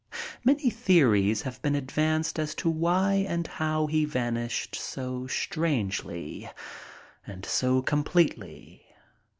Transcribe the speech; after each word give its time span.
Many 0.43 0.71
theories 0.71 1.43
have 1.43 1.61
been 1.61 1.75
advanced 1.75 2.39
as 2.39 2.55
to 2.55 2.71
why 2.71 3.23
and 3.29 3.45
how 3.45 3.85
he 3.85 4.03
vanished 4.03 4.73
so 4.75 5.27
strangely 5.27 6.49
and 7.27 7.45
so 7.45 7.83
completely. 7.83 8.87